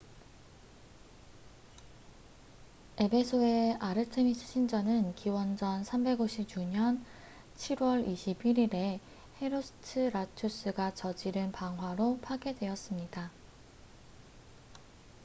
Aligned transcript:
에베소의 2.97 3.75
아르테미스 3.79 4.47
신전은 4.51 5.13
기원전 5.13 5.83
356년 5.83 7.05
7월 7.57 8.07
21일에 8.11 8.99
헤로스트라투스가 9.43 10.95
저지른 10.95 11.51
방화로 11.51 12.17
파괴되었습니다 12.23 13.29